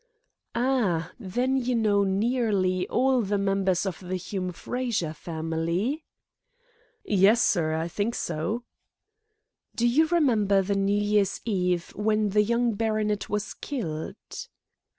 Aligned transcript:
"Ah, 0.55 1.11
then 1.19 1.55
you 1.57 1.75
know 1.75 2.03
nearly 2.03 2.87
all 2.89 3.21
the 3.21 3.37
members 3.37 3.85
of 3.85 3.99
the 3.99 4.15
Hume 4.15 4.51
Frazer 4.51 5.13
family?" 5.13 6.03
"Yes, 7.03 7.39
sir. 7.43 7.75
I 7.75 7.87
think 7.87 8.15
so." 8.15 8.63
"Do 9.75 9.87
you 9.87 10.07
remember 10.07 10.63
the 10.63 10.73
New 10.75 10.99
Year's 10.99 11.39
Eve 11.45 11.89
when 11.95 12.29
the 12.29 12.41
young 12.41 12.73
baronet 12.73 13.29
was 13.29 13.53
killed?" 13.53 14.15